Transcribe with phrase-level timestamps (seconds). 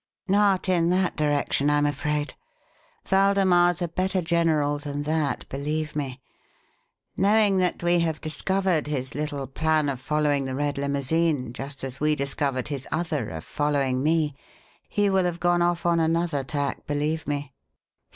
[0.27, 2.33] "Not in that direction, I'm afraid.
[3.11, 6.19] Waldemar's a better general than that, believe me.
[7.15, 11.99] Knowing that we have discovered his little plan of following the red limousine just as
[11.99, 14.33] we discovered his other, of following me,
[14.89, 17.53] he will have gone off on another tack, believe me."